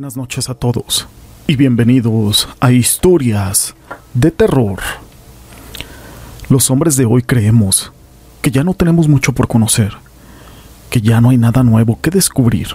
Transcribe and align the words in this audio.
buenas 0.00 0.16
noches 0.16 0.48
a 0.48 0.54
todos 0.54 1.06
y 1.46 1.56
bienvenidos 1.56 2.48
a 2.58 2.72
Historias 2.72 3.74
de 4.14 4.30
Terror. 4.30 4.78
Los 6.48 6.70
hombres 6.70 6.96
de 6.96 7.04
hoy 7.04 7.20
creemos 7.20 7.92
que 8.40 8.50
ya 8.50 8.64
no 8.64 8.72
tenemos 8.72 9.08
mucho 9.08 9.34
por 9.34 9.46
conocer, 9.46 9.92
que 10.88 11.02
ya 11.02 11.20
no 11.20 11.28
hay 11.28 11.36
nada 11.36 11.62
nuevo 11.64 11.98
que 12.00 12.08
descubrir. 12.08 12.68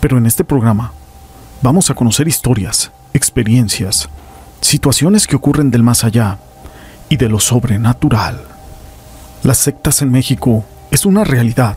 Pero 0.00 0.16
en 0.16 0.24
este 0.24 0.42
programa 0.42 0.94
vamos 1.60 1.90
a 1.90 1.94
conocer 1.94 2.26
historias, 2.26 2.90
experiencias, 3.12 4.08
situaciones 4.62 5.26
que 5.26 5.36
ocurren 5.36 5.70
del 5.70 5.82
más 5.82 6.02
allá 6.02 6.38
y 7.10 7.18
de 7.18 7.28
lo 7.28 7.40
sobrenatural. 7.40 8.40
Las 9.42 9.58
sectas 9.58 10.00
en 10.00 10.10
México 10.10 10.64
es 10.90 11.04
una 11.04 11.24
realidad. 11.24 11.76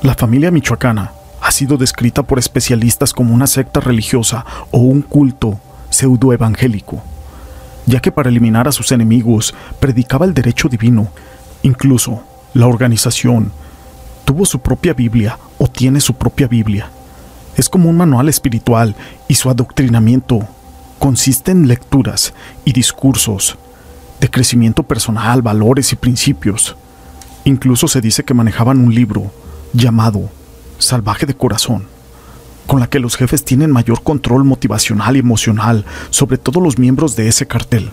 La 0.00 0.14
familia 0.14 0.52
michoacana 0.52 1.10
ha 1.40 1.50
sido 1.50 1.76
descrita 1.76 2.22
por 2.22 2.38
especialistas 2.38 3.12
como 3.12 3.34
una 3.34 3.46
secta 3.46 3.80
religiosa 3.80 4.44
o 4.70 4.78
un 4.78 5.02
culto 5.02 5.58
pseudoevangélico, 5.90 7.02
ya 7.86 8.00
que 8.00 8.12
para 8.12 8.28
eliminar 8.28 8.68
a 8.68 8.72
sus 8.72 8.92
enemigos 8.92 9.54
predicaba 9.80 10.26
el 10.26 10.34
derecho 10.34 10.68
divino. 10.68 11.08
Incluso 11.62 12.22
la 12.54 12.66
organización 12.66 13.52
tuvo 14.24 14.44
su 14.44 14.60
propia 14.60 14.94
Biblia 14.94 15.38
o 15.58 15.66
tiene 15.66 16.00
su 16.00 16.14
propia 16.14 16.46
Biblia. 16.46 16.90
Es 17.56 17.68
como 17.68 17.90
un 17.90 17.96
manual 17.96 18.28
espiritual 18.28 18.94
y 19.28 19.34
su 19.34 19.50
adoctrinamiento 19.50 20.40
consiste 20.98 21.50
en 21.50 21.66
lecturas 21.66 22.34
y 22.64 22.72
discursos 22.72 23.58
de 24.20 24.30
crecimiento 24.30 24.82
personal, 24.82 25.42
valores 25.42 25.92
y 25.92 25.96
principios. 25.96 26.76
Incluso 27.44 27.88
se 27.88 28.00
dice 28.00 28.22
que 28.22 28.34
manejaban 28.34 28.78
un 28.78 28.94
libro 28.94 29.32
llamado 29.72 30.30
salvaje 30.80 31.26
de 31.26 31.36
corazón, 31.36 31.86
con 32.66 32.80
la 32.80 32.88
que 32.88 32.98
los 32.98 33.16
jefes 33.16 33.44
tienen 33.44 33.70
mayor 33.70 34.02
control 34.02 34.44
motivacional 34.44 35.16
y 35.16 35.20
emocional 35.20 35.84
sobre 36.10 36.38
todos 36.38 36.62
los 36.62 36.78
miembros 36.78 37.16
de 37.16 37.28
ese 37.28 37.46
cartel. 37.46 37.90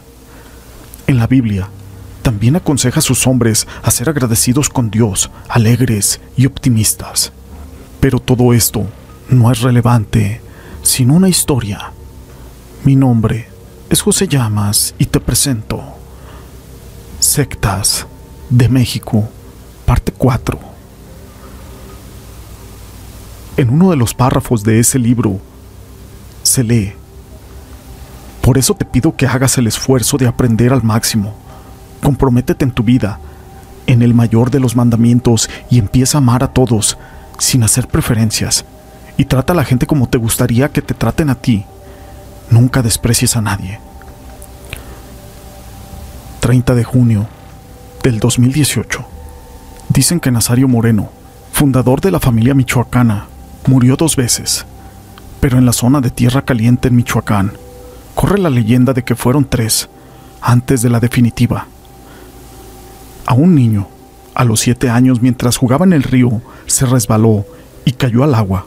En 1.07 1.17
la 1.17 1.27
Biblia, 1.27 1.69
también 2.21 2.55
aconseja 2.57 2.99
a 2.99 3.03
sus 3.03 3.25
hombres 3.25 3.67
a 3.83 3.91
ser 3.91 4.09
agradecidos 4.09 4.69
con 4.69 4.89
Dios, 4.89 5.31
alegres 5.47 6.19
y 6.35 6.45
optimistas. 6.45 7.31
Pero 7.99 8.19
todo 8.19 8.53
esto 8.53 8.85
no 9.29 9.51
es 9.51 9.61
relevante 9.61 10.41
sin 10.81 11.11
una 11.11 11.29
historia. 11.29 11.91
Mi 12.83 12.95
nombre 12.95 13.47
es 13.89 14.01
José 14.01 14.27
Llamas 14.27 14.94
y 14.97 15.05
te 15.05 15.19
presento 15.19 15.81
Sectas 17.19 18.05
de 18.49 18.69
México, 18.69 19.29
parte 19.85 20.11
4. 20.11 20.77
En 23.58 23.72
uno 23.72 23.89
de 23.89 23.95
los 23.95 24.13
párrafos 24.13 24.63
de 24.63 24.80
ese 24.80 25.00
libro 25.00 25.39
se 26.44 26.63
lee, 26.63 26.94
por 28.47 28.58
eso 28.58 28.75
te 28.75 28.86
pido 28.86 29.16
que 29.16 29.27
hagas 29.27 29.58
el 29.58 29.67
esfuerzo 29.67 30.17
de 30.17 30.25
aprender 30.25 30.72
al 30.72 30.81
máximo. 30.81 31.33
Comprométete 32.02 32.63
en 32.63 32.72
tu 32.72 32.81
vida, 32.83 33.19
en 33.88 34.02
el 34.02 34.13
mayor 34.13 34.52
de 34.52 34.61
los 34.61 34.75
mandamientos 34.75 35.50
y 35.69 35.80
empieza 35.80 36.17
a 36.17 36.22
amar 36.22 36.44
a 36.44 36.53
todos, 36.53 36.97
sin 37.39 37.63
hacer 37.63 37.88
preferencias, 37.88 38.63
y 39.17 39.25
trata 39.25 39.53
a 39.53 39.55
la 39.55 39.66
gente 39.66 39.85
como 39.85 40.08
te 40.08 40.17
gustaría 40.17 40.69
que 40.69 40.81
te 40.81 40.94
traten 40.94 41.30
a 41.30 41.35
ti. 41.35 41.66
Nunca 42.50 42.81
desprecies 42.81 43.35
a 43.35 43.41
nadie. 43.41 43.80
30 46.39 46.73
de 46.73 46.83
junio 46.85 47.28
del 48.02 48.19
2018. 48.19 49.05
Dicen 49.89 50.19
que 50.22 50.31
Nazario 50.31 50.69
Moreno, 50.69 51.09
fundador 51.51 52.00
de 52.00 52.12
la 52.12 52.22
familia 52.22 52.53
michoacana, 52.53 53.28
Murió 53.67 53.97
dos 53.97 54.16
veces, 54.16 54.66
pero 55.41 55.57
en 55.57 55.66
la 55.66 55.73
zona 55.73 56.00
de 56.00 56.09
Tierra 56.09 56.44
Caliente 56.44 56.88
en 56.88 56.95
Michoacán 56.95 57.51
corre 58.16 58.39
la 58.39 58.50
leyenda 58.50 58.94
de 58.94 59.03
que 59.03 59.13
fueron 59.13 59.44
tres 59.44 59.89
antes 60.39 60.81
de 60.81 60.89
la 60.89 61.01
definitiva. 61.01 61.67
A 63.25 63.33
un 63.33 63.56
niño, 63.56 63.89
a 64.35 64.45
los 64.45 64.61
siete 64.61 64.89
años, 64.89 65.22
mientras 65.22 65.57
jugaba 65.57 65.83
en 65.83 65.91
el 65.91 66.03
río, 66.03 66.41
se 66.66 66.85
resbaló 66.85 67.45
y 67.83 67.91
cayó 67.91 68.23
al 68.23 68.35
agua. 68.35 68.66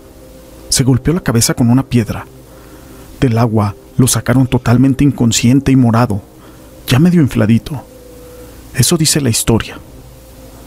Se 0.68 0.84
golpeó 0.84 1.14
la 1.14 1.22
cabeza 1.22 1.54
con 1.54 1.70
una 1.70 1.84
piedra. 1.84 2.26
Del 3.20 3.38
agua 3.38 3.74
lo 3.96 4.06
sacaron 4.06 4.46
totalmente 4.46 5.02
inconsciente 5.02 5.72
y 5.72 5.76
morado, 5.76 6.20
ya 6.86 6.98
medio 6.98 7.22
infladito. 7.22 7.82
Eso 8.74 8.98
dice 8.98 9.22
la 9.22 9.30
historia. 9.30 9.78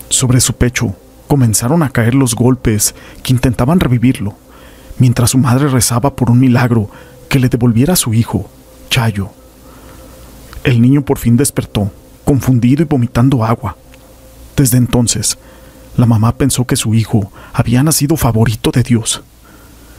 Sobre 0.09 0.41
su 0.41 0.53
pecho 0.53 0.95
comenzaron 1.33 1.81
a 1.81 1.89
caer 1.89 2.13
los 2.13 2.35
golpes 2.35 2.93
que 3.23 3.33
intentaban 3.33 3.79
revivirlo, 3.79 4.35
mientras 4.99 5.31
su 5.31 5.39
madre 5.39 5.67
rezaba 5.67 6.15
por 6.15 6.29
un 6.29 6.39
milagro 6.39 6.91
que 7.27 7.39
le 7.39 7.49
devolviera 7.49 7.93
a 7.93 7.95
su 7.95 8.13
hijo, 8.13 8.47
Chayo. 8.91 9.31
El 10.63 10.79
niño 10.79 11.03
por 11.03 11.17
fin 11.17 11.35
despertó, 11.35 11.91
confundido 12.23 12.83
y 12.83 12.85
vomitando 12.85 13.43
agua. 13.43 13.75
Desde 14.55 14.77
entonces, 14.77 15.39
la 15.97 16.05
mamá 16.05 16.35
pensó 16.35 16.67
que 16.67 16.75
su 16.75 16.93
hijo 16.93 17.31
había 17.51 17.81
nacido 17.81 18.15
favorito 18.15 18.69
de 18.69 18.83
Dios. 18.83 19.23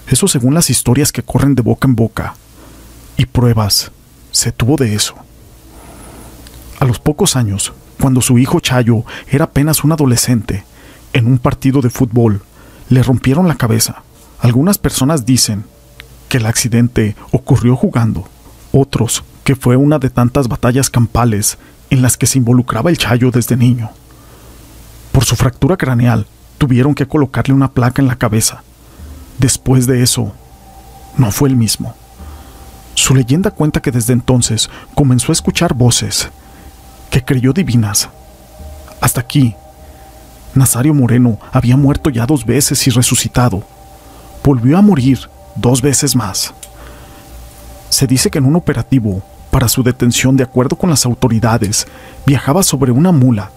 Eso 0.06 0.28
según 0.28 0.54
las 0.54 0.70
historias 0.70 1.10
que 1.10 1.24
corren 1.24 1.56
de 1.56 1.62
boca 1.62 1.88
en 1.88 1.96
boca. 1.96 2.36
Y 3.16 3.26
pruebas 3.26 3.90
se 4.30 4.52
tuvo 4.52 4.76
de 4.76 4.94
eso. 4.94 5.16
A 6.78 6.84
los 6.84 7.00
pocos 7.00 7.34
años, 7.34 7.72
cuando 8.00 8.20
su 8.20 8.38
hijo 8.38 8.60
Chayo 8.60 9.02
era 9.28 9.46
apenas 9.46 9.82
un 9.82 9.90
adolescente, 9.90 10.64
en 11.14 11.26
un 11.26 11.38
partido 11.38 11.80
de 11.80 11.88
fútbol. 11.88 12.42
Le 12.90 13.02
rompieron 13.02 13.48
la 13.48 13.54
cabeza. 13.54 14.02
Algunas 14.40 14.76
personas 14.76 15.24
dicen 15.24 15.64
que 16.28 16.36
el 16.36 16.44
accidente 16.46 17.16
ocurrió 17.30 17.76
jugando. 17.76 18.28
Otros 18.72 19.24
que 19.44 19.56
fue 19.56 19.76
una 19.76 19.98
de 19.98 20.10
tantas 20.10 20.48
batallas 20.48 20.90
campales 20.90 21.56
en 21.90 22.02
las 22.02 22.16
que 22.16 22.26
se 22.26 22.38
involucraba 22.38 22.90
el 22.90 22.98
Chayo 22.98 23.30
desde 23.30 23.56
niño. 23.56 23.90
Por 25.12 25.24
su 25.24 25.36
fractura 25.36 25.76
craneal, 25.76 26.26
tuvieron 26.58 26.94
que 26.94 27.06
colocarle 27.06 27.54
una 27.54 27.70
placa 27.70 28.02
en 28.02 28.08
la 28.08 28.16
cabeza. 28.16 28.62
Después 29.38 29.86
de 29.86 30.02
eso, 30.02 30.32
no 31.16 31.30
fue 31.30 31.48
el 31.48 31.56
mismo. 31.56 31.94
Su 32.94 33.14
leyenda 33.14 33.50
cuenta 33.50 33.80
que 33.80 33.90
desde 33.90 34.12
entonces 34.12 34.70
comenzó 34.94 35.30
a 35.30 35.34
escuchar 35.34 35.74
voces 35.74 36.28
que 37.10 37.24
creyó 37.24 37.52
divinas. 37.52 38.08
Hasta 39.00 39.20
aquí 39.20 39.54
Nazario 40.54 40.94
Moreno 40.94 41.38
había 41.52 41.76
muerto 41.76 42.10
ya 42.10 42.26
dos 42.26 42.44
veces 42.44 42.86
y 42.86 42.90
resucitado. 42.90 43.64
Volvió 44.44 44.78
a 44.78 44.82
morir 44.82 45.18
dos 45.56 45.82
veces 45.82 46.14
más. 46.14 46.54
Se 47.88 48.06
dice 48.06 48.30
que 48.30 48.38
en 48.38 48.44
un 48.44 48.54
operativo, 48.54 49.22
para 49.50 49.68
su 49.68 49.82
detención 49.82 50.36
de 50.36 50.44
acuerdo 50.44 50.76
con 50.76 50.90
las 50.90 51.06
autoridades, 51.06 51.86
viajaba 52.24 52.62
sobre 52.62 52.92
una 52.92 53.10
mula 53.10 53.50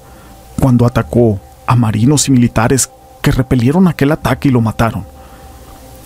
cuando 0.59 0.85
atacó 0.85 1.39
a 1.67 1.75
marinos 1.75 2.27
y 2.27 2.31
militares 2.31 2.89
que 3.21 3.31
repelieron 3.31 3.87
aquel 3.87 4.11
ataque 4.11 4.47
y 4.47 4.51
lo 4.51 4.61
mataron. 4.61 5.05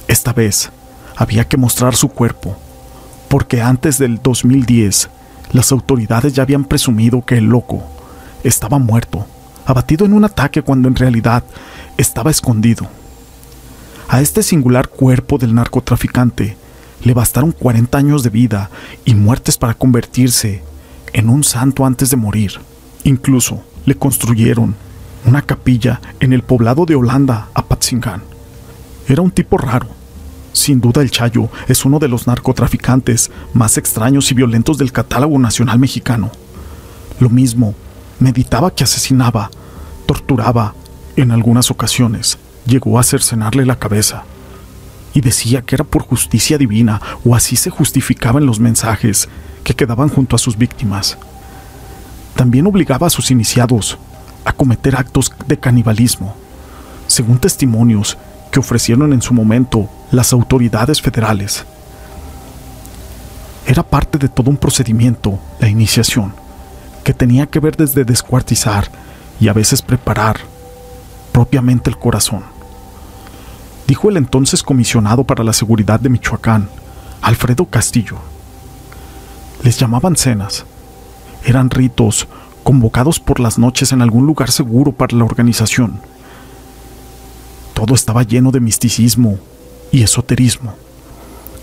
Esta 0.07 0.33
vez 0.33 0.71
había 1.15 1.47
que 1.47 1.57
mostrar 1.57 1.95
su 1.95 2.09
cuerpo, 2.09 2.57
porque 3.29 3.61
antes 3.61 3.97
del 3.97 4.21
2010 4.21 5.09
las 5.53 5.71
autoridades 5.71 6.33
ya 6.33 6.43
habían 6.43 6.65
presumido 6.65 7.23
que 7.23 7.37
el 7.37 7.45
loco 7.45 7.83
estaba 8.43 8.77
muerto 8.77 9.25
abatido 9.71 10.05
en 10.05 10.13
un 10.13 10.25
ataque 10.25 10.61
cuando 10.61 10.87
en 10.87 10.95
realidad 10.95 11.43
estaba 11.97 12.31
escondido. 12.31 12.87
A 14.07 14.21
este 14.21 14.43
singular 14.43 14.89
cuerpo 14.89 15.37
del 15.37 15.55
narcotraficante 15.55 16.57
le 17.03 17.13
bastaron 17.13 17.51
40 17.51 17.97
años 17.97 18.23
de 18.23 18.29
vida 18.29 18.69
y 19.05 19.15
muertes 19.15 19.57
para 19.57 19.73
convertirse 19.73 20.61
en 21.13 21.29
un 21.29 21.43
santo 21.43 21.85
antes 21.85 22.09
de 22.09 22.17
morir. 22.17 22.59
Incluso 23.03 23.63
le 23.85 23.95
construyeron 23.95 24.75
una 25.25 25.41
capilla 25.41 26.01
en 26.19 26.33
el 26.33 26.43
poblado 26.43 26.85
de 26.85 26.95
Holanda, 26.95 27.49
Apatzingán. 27.53 28.21
Era 29.07 29.21
un 29.21 29.31
tipo 29.31 29.57
raro. 29.57 29.87
Sin 30.53 30.81
duda 30.81 31.01
el 31.01 31.11
Chayo 31.11 31.49
es 31.67 31.85
uno 31.85 31.97
de 31.97 32.09
los 32.09 32.27
narcotraficantes 32.27 33.31
más 33.53 33.77
extraños 33.77 34.29
y 34.31 34.35
violentos 34.35 34.77
del 34.77 34.91
catálogo 34.91 35.39
nacional 35.39 35.79
mexicano. 35.79 36.31
Lo 37.19 37.29
mismo 37.29 37.73
meditaba 38.19 38.73
que 38.73 38.83
asesinaba, 38.83 39.49
torturaba, 40.11 40.73
en 41.15 41.31
algunas 41.31 41.71
ocasiones 41.71 42.37
llegó 42.65 42.99
a 42.99 43.03
cercenarle 43.03 43.65
la 43.65 43.79
cabeza. 43.79 44.23
Y 45.13 45.21
decía 45.21 45.61
que 45.61 45.75
era 45.75 45.85
por 45.85 46.03
justicia 46.03 46.57
divina, 46.57 47.01
o 47.23 47.33
así 47.33 47.55
se 47.55 47.69
justificaban 47.69 48.45
los 48.45 48.59
mensajes 48.59 49.29
que 49.63 49.73
quedaban 49.73 50.09
junto 50.09 50.35
a 50.35 50.39
sus 50.39 50.57
víctimas. 50.57 51.17
También 52.35 52.67
obligaba 52.67 53.07
a 53.07 53.09
sus 53.09 53.31
iniciados 53.31 53.97
a 54.43 54.51
cometer 54.51 54.97
actos 54.97 55.31
de 55.47 55.57
canibalismo, 55.57 56.35
según 57.07 57.37
testimonios 57.37 58.17
que 58.51 58.59
ofrecieron 58.59 59.13
en 59.13 59.21
su 59.21 59.33
momento 59.33 59.89
las 60.11 60.33
autoridades 60.33 61.01
federales. 61.01 61.63
Era 63.65 63.83
parte 63.83 64.17
de 64.17 64.27
todo 64.27 64.49
un 64.49 64.57
procedimiento, 64.57 65.39
la 65.61 65.69
iniciación, 65.69 66.33
que 67.05 67.13
tenía 67.13 67.47
que 67.47 67.61
ver 67.61 67.77
desde 67.77 68.03
descuartizar 68.03 68.91
y 69.41 69.49
a 69.49 69.53
veces 69.53 69.81
preparar 69.81 70.39
propiamente 71.33 71.89
el 71.89 71.97
corazón. 71.97 72.43
dijo 73.87 74.09
el 74.09 74.15
entonces 74.15 74.63
comisionado 74.63 75.25
para 75.25 75.43
la 75.43 75.51
seguridad 75.51 75.99
de 75.99 76.09
Michoacán, 76.09 76.69
Alfredo 77.21 77.65
Castillo. 77.65 78.17
Les 79.63 79.77
llamaban 79.77 80.15
cenas. 80.15 80.65
Eran 81.43 81.69
ritos 81.69 82.27
convocados 82.63 83.19
por 83.19 83.39
las 83.39 83.57
noches 83.57 83.91
en 83.91 84.01
algún 84.01 84.25
lugar 84.27 84.51
seguro 84.51 84.91
para 84.91 85.17
la 85.17 85.25
organización. 85.25 85.99
Todo 87.73 87.95
estaba 87.95 88.23
lleno 88.23 88.51
de 88.51 88.59
misticismo 88.59 89.39
y 89.91 90.03
esoterismo. 90.03 90.75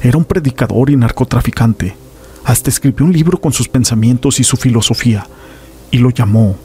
Era 0.03 0.19
un 0.19 0.25
predicador 0.25 0.91
y 0.91 0.97
narcotraficante. 0.97 1.97
Hasta 2.45 2.71
escribió 2.71 3.07
un 3.07 3.13
libro 3.13 3.41
con 3.41 3.53
sus 3.53 3.69
pensamientos 3.69 4.41
y 4.41 4.45
su 4.45 4.57
filosofía, 4.57 5.27
y 5.91 5.99
lo 5.99 6.11
llamó 6.11 6.57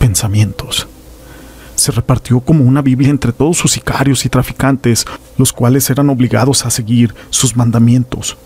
Pensamientos. 0.00 0.88
Se 1.74 1.92
repartió 1.92 2.40
como 2.40 2.64
una 2.64 2.80
Biblia 2.80 3.10
entre 3.10 3.34
todos 3.34 3.58
sus 3.58 3.72
sicarios 3.72 4.24
y 4.24 4.30
traficantes, 4.30 5.04
los 5.36 5.52
cuales 5.52 5.90
eran 5.90 6.08
obligados 6.08 6.64
a 6.64 6.70
seguir 6.70 7.14
sus 7.28 7.54
mandamientos 7.54 8.38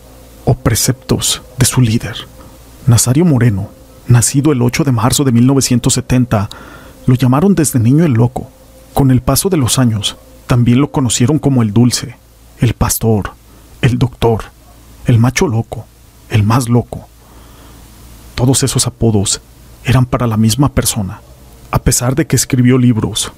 o 0.45 0.55
preceptos 0.55 1.43
de 1.57 1.65
su 1.65 1.81
líder. 1.81 2.17
Nazario 2.89 3.25
Moreno, 3.25 3.69
nacido 4.09 4.51
el 4.51 4.63
8 4.63 4.83
de 4.83 4.91
marzo 4.91 5.23
de 5.23 5.31
1970, 5.31 6.51
lo 7.07 7.15
llamaron 7.15 7.55
desde 7.55 7.79
niño 7.79 8.05
el 8.05 8.15
loco. 8.15 8.51
Con 8.93 9.13
el 9.13 9.23
paso 9.23 9.49
de 9.49 9.57
los 9.57 9.79
años, 9.79 10.17
también 10.49 10.81
lo 10.81 10.91
conocieron 10.91 11.39
como 11.39 11.63
el 11.63 11.73
dulce, 11.73 12.17
el 12.59 12.75
pastor, 12.75 13.31
el 13.81 13.97
doctor, 14.01 14.47
el 15.07 15.21
macho 15.21 15.47
loco, 15.47 15.87
el 16.31 16.43
más 16.43 16.69
loco. 16.69 17.07
Todos 18.35 18.65
esos 18.65 18.89
apodos 18.89 19.41
eran 19.85 20.05
para 20.05 20.27
la 20.27 20.37
misma 20.37 20.71
persona, 20.71 21.21
a 21.75 21.81
pesar 21.81 22.15
de 22.15 22.25
que 22.25 22.37
escribió 22.37 22.79
libros. 22.79 23.33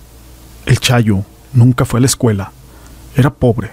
El 0.66 0.78
Chayo 0.78 1.24
nunca 1.54 1.86
fue 1.86 1.96
a 1.96 2.00
la 2.02 2.06
escuela. 2.06 2.52
Era 3.16 3.32
pobre. 3.32 3.70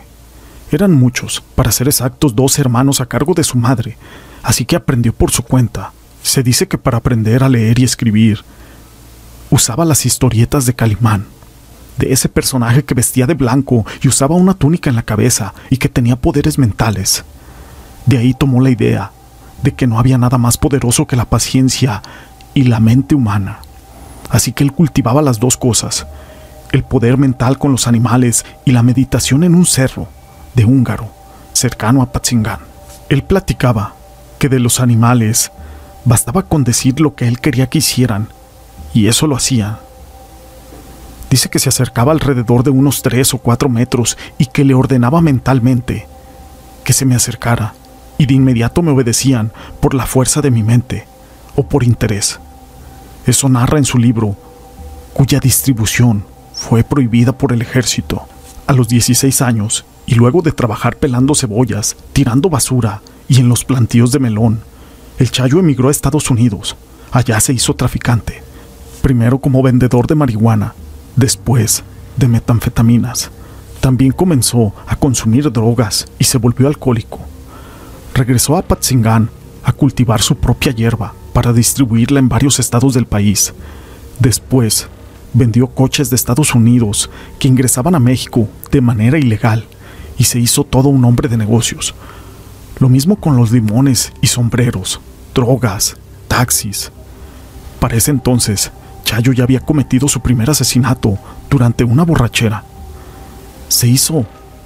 Eran 0.72 0.94
muchos, 0.94 1.44
para 1.54 1.70
ser 1.74 1.90
exactos, 1.90 2.34
dos 2.34 2.58
hermanos 2.60 3.02
a 3.02 3.06
cargo 3.06 3.34
de 3.34 3.44
su 3.44 3.58
madre, 3.58 3.98
así 4.42 4.64
que 4.64 4.78
aprendió 4.78 5.12
por 5.12 5.32
su 5.32 5.44
cuenta. 5.44 5.92
Se 6.22 6.44
dice 6.44 6.70
que 6.70 6.78
para 6.78 7.00
aprender 7.00 7.44
a 7.44 7.50
leer 7.50 7.78
y 7.78 7.84
escribir, 7.84 8.40
usaba 9.50 9.84
las 9.84 10.06
historietas 10.06 10.66
de 10.66 10.74
Calimán 10.74 11.26
de 11.98 12.14
ese 12.14 12.30
personaje 12.30 12.86
que 12.86 12.96
vestía 12.96 13.28
de 13.28 13.34
blanco 13.34 13.86
y 14.02 14.08
usaba 14.08 14.36
una 14.36 14.54
túnica 14.54 14.90
en 14.90 14.96
la 14.96 15.04
cabeza 15.04 15.54
y 15.70 15.76
que 15.76 15.90
tenía 15.90 16.16
poderes 16.16 16.58
mentales. 16.58 17.26
De 18.06 18.18
ahí 18.18 18.34
tomó 18.34 18.62
la 18.62 18.70
idea 18.70 19.12
de 19.62 19.74
que 19.74 19.88
no 19.88 20.00
había 20.00 20.18
nada 20.18 20.38
más 20.38 20.58
poderoso 20.58 21.06
que 21.06 21.18
la 21.18 21.26
paciencia 21.26 22.02
y 22.54 22.64
la 22.64 22.80
mente 22.80 23.14
humana. 23.14 23.60
Así 24.34 24.52
que 24.52 24.66
él 24.66 24.74
cultivaba 24.74 25.22
las 25.22 25.40
dos 25.40 25.56
cosas, 25.56 26.06
el 26.74 26.84
poder 26.84 27.18
mental 27.18 27.58
con 27.58 27.72
los 27.72 27.88
animales 27.88 28.46
y 28.66 28.72
la 28.72 28.84
meditación 28.84 29.46
en 29.46 29.56
un 29.56 29.66
cerro 29.66 30.10
de 30.56 30.66
húngaro, 30.66 31.08
cercano 31.54 32.02
a 32.02 32.12
Patzingán. 32.12 32.60
Él 33.08 33.24
platicaba 33.24 33.94
que 34.40 34.50
de 34.50 34.60
los 34.60 34.82
animales 34.82 35.54
bastaba 36.04 36.44
con 36.44 36.66
decir 36.66 37.00
lo 37.00 37.16
que 37.16 37.30
él 37.30 37.40
quería 37.40 37.70
que 37.70 37.78
hicieran, 37.78 38.28
y 38.94 39.08
eso 39.08 39.28
lo 39.28 39.38
hacía 39.38 39.80
Dice 41.34 41.50
que 41.50 41.58
se 41.58 41.70
acercaba 41.70 42.12
alrededor 42.12 42.62
de 42.62 42.70
unos 42.70 43.02
tres 43.02 43.34
o 43.34 43.40
cuatro 43.40 43.68
metros 43.68 44.20
y 44.38 44.46
que 44.46 44.64
le 44.64 44.76
ordenaba 44.76 45.20
mentalmente 45.20 46.06
que 46.84 46.94
se 46.94 47.06
me 47.06 47.16
acercara, 47.16 47.74
y 48.20 48.28
de 48.28 48.36
inmediato 48.36 48.84
me 48.84 48.92
obedecían 48.92 49.52
por 49.80 49.96
la 49.96 50.06
fuerza 50.06 50.42
de 50.42 50.52
mi 50.52 50.62
mente 50.62 51.08
o 51.56 51.64
por 51.64 51.84
interés. 51.84 52.40
Eso 53.26 53.48
narra 53.48 53.78
en 53.78 53.86
su 53.86 53.98
libro, 53.98 54.36
cuya 55.14 55.40
distribución 55.40 56.26
fue 56.54 56.84
prohibida 56.84 57.32
por 57.32 57.54
el 57.54 57.62
ejército 57.62 58.24
a 58.68 58.74
los 58.74 58.88
16 58.88 59.42
años 59.42 59.86
y 60.06 60.16
luego 60.16 60.42
de 60.42 60.52
trabajar 60.52 60.98
pelando 60.98 61.36
cebollas, 61.36 61.96
tirando 62.12 62.50
basura 62.50 63.02
y 63.28 63.40
en 63.40 63.48
los 63.48 63.64
plantíos 63.64 64.12
de 64.12 64.20
melón. 64.20 64.62
El 65.18 65.32
Chayo 65.32 65.60
emigró 65.60 65.88
a 65.88 65.92
Estados 65.92 66.30
Unidos. 66.30 66.76
Allá 67.12 67.40
se 67.40 67.54
hizo 67.54 67.76
traficante, 67.76 68.44
primero 69.02 69.38
como 69.38 69.62
vendedor 69.62 70.08
de 70.08 70.16
marihuana 70.16 70.74
después 71.16 71.84
de 72.18 72.28
metanfetaminas. 72.28 73.32
También 73.80 74.12
comenzó 74.12 74.74
a 74.88 74.96
consumir 74.96 75.52
drogas 75.52 76.08
y 76.20 76.24
se 76.24 76.38
volvió 76.38 76.68
alcohólico. 76.68 77.20
Regresó 78.14 78.58
a 78.58 78.64
Patzingán 78.64 79.30
a 79.64 79.72
cultivar 79.72 80.22
su 80.22 80.36
propia 80.36 80.72
hierba 80.72 81.14
para 81.34 81.52
distribuirla 81.52 82.20
en 82.20 82.30
varios 82.30 82.60
estados 82.60 82.94
del 82.94 83.06
país. 83.06 83.54
Después, 84.20 84.88
vendió 85.34 85.68
coches 85.68 86.10
de 86.10 86.16
Estados 86.16 86.54
Unidos 86.54 87.10
que 87.40 87.48
ingresaban 87.48 87.96
a 87.96 88.00
México 88.00 88.48
de 88.72 88.82
manera 88.82 89.18
ilegal 89.18 89.66
y 90.18 90.26
se 90.26 90.40
hizo 90.40 90.64
todo 90.64 90.90
un 90.90 91.04
hombre 91.06 91.28
de 91.28 91.38
negocios. 91.38 91.96
Lo 92.80 92.90
mismo 92.90 93.16
con 93.16 93.36
los 93.36 93.52
limones 93.52 94.14
y 94.22 94.28
sombreros, 94.28 95.00
drogas, 95.34 95.98
taxis. 96.28 96.92
Para 97.80 97.96
ese 97.98 98.12
entonces, 98.12 98.72
Chayo 99.04 99.34
ya 99.34 99.44
había 99.44 99.60
cometido 99.60 100.08
su 100.08 100.22
primer 100.22 100.50
asesinato 100.50 101.18
durante 101.50 101.84
una 101.84 102.04
borrachera. 102.04 102.64
Se 103.68 103.88
hizo 103.88 104.26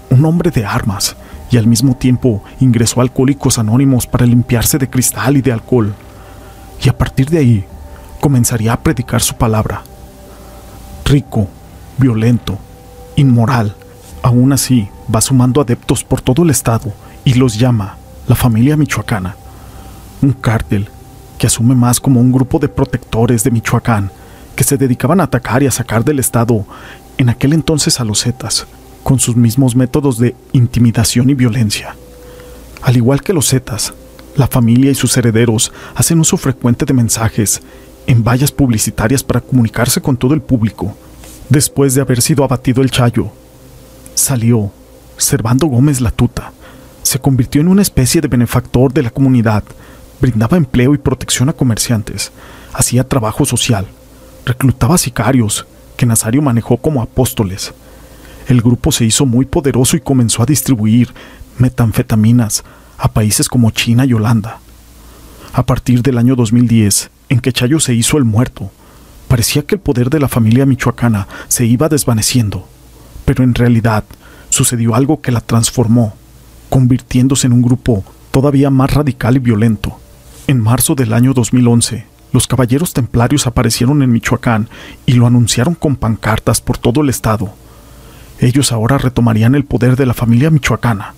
un 0.10 0.26
hombre 0.26 0.52
de 0.52 0.66
armas 0.66 1.16
y 1.50 1.58
al 1.58 1.68
mismo 1.68 1.96
tiempo 1.96 2.44
ingresó 2.60 3.00
a 3.00 3.04
Alcohólicos 3.04 3.58
Anónimos 3.58 4.06
para 4.06 4.26
limpiarse 4.26 4.78
de 4.78 4.90
cristal 4.90 5.38
y 5.38 5.42
de 5.42 5.52
alcohol. 5.54 5.94
Y 6.84 6.90
a 6.90 6.98
partir 6.98 7.30
de 7.30 7.40
ahí 7.40 7.66
comenzaría 8.20 8.74
a 8.74 8.80
predicar 8.80 9.22
su 9.22 9.36
palabra. 9.36 9.84
Rico, 11.06 11.48
violento, 11.98 12.58
inmoral, 13.16 13.76
aún 14.22 14.54
así 14.54 14.90
va 15.14 15.22
sumando 15.22 15.62
adeptos 15.62 16.04
por 16.04 16.22
todo 16.22 16.44
el 16.44 16.50
estado 16.50 16.94
y 17.24 17.34
los 17.34 17.58
llama 17.58 17.98
la 18.28 18.36
familia 18.36 18.76
michoacana. 18.76 19.36
Un 20.22 20.34
cártel 20.34 20.90
que 21.38 21.48
asume 21.48 21.76
más 21.76 22.00
como 22.00 22.20
un 22.20 22.32
grupo 22.32 22.60
de 22.60 22.68
protectores 22.68 23.44
de 23.44 23.52
Michoacán 23.52 24.12
que 24.56 24.64
se 24.64 24.78
dedicaban 24.78 25.22
a 25.22 25.26
atacar 25.26 25.62
y 25.62 25.68
a 25.68 25.72
sacar 25.72 26.04
del 26.04 26.20
Estado, 26.20 26.66
en 27.18 27.30
aquel 27.30 27.54
entonces 27.54 28.00
a 28.00 28.04
los 28.04 28.24
Zetas, 28.24 28.66
con 29.04 29.20
sus 29.20 29.36
mismos 29.36 29.76
métodos 29.76 30.18
de 30.18 30.36
intimidación 30.52 31.30
y 31.30 31.36
violencia. 31.36 31.96
Al 32.82 32.98
igual 32.98 33.22
que 33.22 33.34
los 33.34 33.50
Zetas, 33.50 33.94
la 34.38 34.48
familia 34.48 34.92
y 34.92 34.96
sus 34.96 35.18
herederos 35.18 35.72
hacen 35.96 36.20
uso 36.20 36.38
frecuente 36.38 36.86
de 36.86 36.94
mensajes 36.94 37.62
en 38.06 38.24
vallas 38.24 38.52
publicitarias 38.52 39.24
para 39.24 39.42
comunicarse 39.42 40.00
con 40.00 40.16
todo 40.16 40.34
el 40.34 40.42
público. 40.42 40.96
Después 41.50 41.96
de 41.96 42.02
haber 42.02 42.22
sido 42.22 42.44
abatido 42.44 42.82
el 42.82 42.92
Chayo, 42.92 43.32
salió 44.16 44.72
Servando 45.18 45.68
Gómez 45.68 46.02
Latuta. 46.02 46.54
Se 47.02 47.20
convirtió 47.20 47.62
en 47.62 47.68
una 47.68 47.82
especie 47.82 48.22
de 48.22 48.28
benefactor 48.28 48.94
de 48.94 49.02
la 49.02 49.10
comunidad, 49.10 49.64
brindaba 50.22 50.58
empleo 50.58 50.94
y 50.94 51.00
protección 51.00 51.50
a 51.50 51.54
comerciantes, 51.54 52.32
hacía 52.74 53.08
trabajo 53.08 53.46
social, 53.46 53.88
reclutaba 54.46 54.98
sicarios 54.98 55.66
que 55.96 56.06
Nazario 56.06 56.42
manejó 56.42 56.78
como 56.78 57.02
apóstoles. 57.02 57.74
El 58.48 58.62
grupo 58.62 58.92
se 58.92 59.06
hizo 59.06 59.26
muy 59.26 59.46
poderoso 59.46 59.98
y 59.98 60.02
comenzó 60.02 60.44
a 60.44 60.46
distribuir 60.46 61.14
metanfetaminas 61.58 62.64
a 62.98 63.12
países 63.12 63.50
como 63.50 63.72
China 63.72 64.06
y 64.06 64.14
Holanda. 64.14 64.60
A 65.54 65.66
partir 65.66 66.02
del 66.02 66.18
año 66.18 66.36
2010, 66.36 67.10
en 67.30 67.40
que 67.40 67.52
Chayo 67.52 67.80
se 67.80 67.94
hizo 67.94 68.18
el 68.18 68.26
muerto, 68.26 68.72
parecía 69.28 69.64
que 69.64 69.76
el 69.76 69.82
poder 69.82 70.10
de 70.10 70.20
la 70.20 70.28
familia 70.28 70.66
michoacana 70.66 71.28
se 71.48 71.66
iba 71.66 71.90
desvaneciendo, 71.90 72.68
pero 73.26 73.44
en 73.44 73.54
realidad 73.54 74.04
sucedió 74.50 74.96
algo 74.96 75.22
que 75.22 75.32
la 75.32 75.42
transformó, 75.42 76.14
convirtiéndose 76.70 77.48
en 77.48 77.54
un 77.54 77.62
grupo 77.62 78.04
todavía 78.32 78.70
más 78.70 78.94
radical 78.94 79.36
y 79.36 79.40
violento. 79.40 80.00
En 80.48 80.62
marzo 80.62 80.96
del 80.96 81.14
año 81.14 81.34
2011, 81.34 82.06
los 82.32 82.48
caballeros 82.48 82.94
templarios 82.94 83.48
aparecieron 83.48 84.02
en 84.02 84.12
Michoacán 84.12 84.70
y 85.06 85.14
lo 85.14 85.28
anunciaron 85.28 85.76
con 85.76 85.96
pancartas 85.96 86.62
por 86.62 86.78
todo 86.78 87.02
el 87.02 87.10
estado. 87.10 87.54
Ellos 88.40 88.72
ahora 88.72 88.98
retomarían 88.98 89.56
el 89.56 89.66
poder 89.66 89.96
de 89.96 90.06
la 90.06 90.14
familia 90.14 90.52
michoacana. 90.52 91.16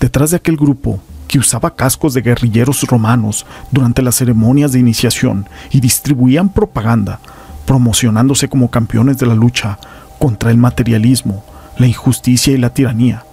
Detrás 0.00 0.30
de 0.30 0.36
aquel 0.36 0.56
grupo, 0.56 1.00
que 1.28 1.38
usaba 1.38 1.74
cascos 1.74 2.14
de 2.14 2.22
guerrilleros 2.22 2.82
romanos 2.82 3.46
durante 3.70 4.02
las 4.02 4.16
ceremonias 4.16 4.72
de 4.72 4.78
iniciación 4.78 5.48
y 5.70 5.80
distribuían 5.80 6.48
propaganda, 6.48 7.20
promocionándose 7.66 8.48
como 8.48 8.70
campeones 8.70 9.18
de 9.18 9.26
la 9.26 9.34
lucha 9.34 9.78
contra 10.18 10.50
el 10.50 10.58
materialismo, 10.58 11.44
la 11.78 11.86
injusticia 11.86 12.52
y 12.52 12.58
la 12.58 12.70
tiranía. 12.70 13.24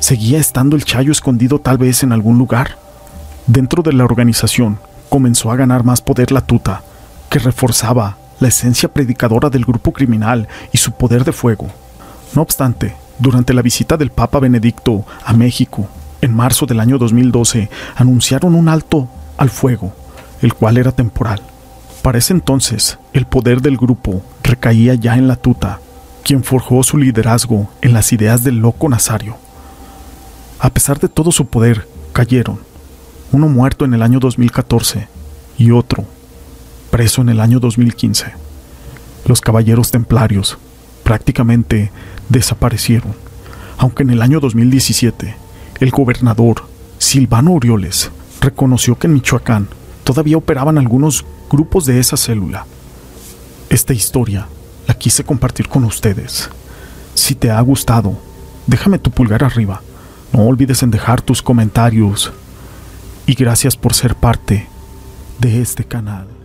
¿Seguía 0.00 0.38
estando 0.38 0.76
el 0.76 0.84
Chayo 0.84 1.12
escondido 1.12 1.60
tal 1.60 1.78
vez 1.78 2.02
en 2.02 2.12
algún 2.12 2.38
lugar? 2.38 2.78
Dentro 3.46 3.82
de 3.82 3.92
la 3.92 4.04
organización, 4.04 4.78
comenzó 5.08 5.50
a 5.50 5.56
ganar 5.56 5.84
más 5.84 6.00
poder 6.00 6.32
la 6.32 6.40
tuta, 6.40 6.82
que 7.28 7.38
reforzaba 7.38 8.16
la 8.38 8.48
esencia 8.48 8.92
predicadora 8.92 9.50
del 9.50 9.64
grupo 9.64 9.92
criminal 9.92 10.48
y 10.72 10.78
su 10.78 10.92
poder 10.92 11.24
de 11.24 11.32
fuego. 11.32 11.68
No 12.34 12.42
obstante, 12.42 12.94
durante 13.20 13.54
la 13.54 13.62
visita 13.62 13.96
del 13.96 14.10
Papa 14.10 14.40
Benedicto 14.40 15.04
a 15.24 15.32
México, 15.32 15.88
en 16.20 16.34
marzo 16.34 16.66
del 16.66 16.80
año 16.80 16.98
2012, 16.98 17.70
anunciaron 17.96 18.54
un 18.54 18.68
alto 18.68 19.08
al 19.36 19.50
fuego, 19.50 19.94
el 20.42 20.54
cual 20.54 20.78
era 20.78 20.92
temporal. 20.92 21.40
Para 22.02 22.18
ese 22.18 22.32
entonces, 22.32 22.98
el 23.12 23.26
poder 23.26 23.60
del 23.60 23.76
grupo 23.76 24.22
recaía 24.42 24.94
ya 24.94 25.16
en 25.16 25.28
la 25.28 25.36
tuta, 25.36 25.80
quien 26.24 26.42
forjó 26.42 26.82
su 26.82 26.96
liderazgo 26.98 27.70
en 27.82 27.92
las 27.92 28.12
ideas 28.12 28.42
del 28.42 28.56
loco 28.58 28.88
Nazario. 28.88 29.36
A 30.58 30.70
pesar 30.70 30.98
de 30.98 31.08
todo 31.08 31.30
su 31.30 31.46
poder, 31.46 31.86
cayeron, 32.12 32.58
uno 33.32 33.48
muerto 33.48 33.84
en 33.84 33.94
el 33.94 34.02
año 34.02 34.18
2014 34.18 35.08
y 35.58 35.70
otro 35.70 36.04
preso 36.90 37.22
en 37.22 37.28
el 37.28 37.40
año 37.40 37.60
2015. 37.60 38.32
Los 39.26 39.40
caballeros 39.40 39.90
templarios 39.90 40.58
prácticamente 41.10 41.90
desaparecieron, 42.28 43.16
aunque 43.78 44.04
en 44.04 44.10
el 44.10 44.22
año 44.22 44.38
2017 44.38 45.34
el 45.80 45.90
gobernador 45.90 46.68
Silvano 46.98 47.54
Orioles 47.54 48.12
reconoció 48.40 48.96
que 48.96 49.08
en 49.08 49.14
Michoacán 49.14 49.66
todavía 50.04 50.36
operaban 50.36 50.78
algunos 50.78 51.24
grupos 51.50 51.84
de 51.84 51.98
esa 51.98 52.16
célula. 52.16 52.64
Esta 53.70 53.92
historia 53.92 54.46
la 54.86 54.94
quise 54.94 55.24
compartir 55.24 55.66
con 55.66 55.82
ustedes. 55.82 56.48
Si 57.14 57.34
te 57.34 57.50
ha 57.50 57.60
gustado, 57.60 58.16
déjame 58.68 59.00
tu 59.00 59.10
pulgar 59.10 59.42
arriba. 59.42 59.82
No 60.32 60.44
olvides 60.44 60.84
en 60.84 60.92
dejar 60.92 61.22
tus 61.22 61.42
comentarios. 61.42 62.32
Y 63.26 63.34
gracias 63.34 63.76
por 63.76 63.94
ser 63.94 64.14
parte 64.14 64.68
de 65.40 65.60
este 65.60 65.82
canal. 65.82 66.39